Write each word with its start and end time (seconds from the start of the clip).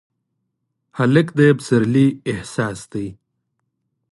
هلک 0.97 1.27
د 1.37 1.39
پسرلي 1.57 2.07
احساس 2.31 2.79
دی. 2.91 3.07